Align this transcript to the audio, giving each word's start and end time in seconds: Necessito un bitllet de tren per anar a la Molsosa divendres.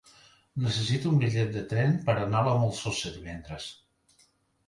Necessito 0.61 1.09
un 1.09 1.19
bitllet 1.23 1.51
de 1.57 1.61
tren 1.73 1.93
per 2.07 2.15
anar 2.21 2.41
a 2.43 2.45
la 2.47 2.55
Molsosa 2.63 3.11
divendres. 3.19 3.67